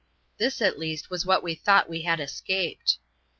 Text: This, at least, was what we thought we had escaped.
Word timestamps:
This, 0.39 0.63
at 0.63 0.79
least, 0.79 1.11
was 1.11 1.27
what 1.27 1.43
we 1.43 1.53
thought 1.53 1.87
we 1.87 2.01
had 2.01 2.19
escaped. 2.19 2.97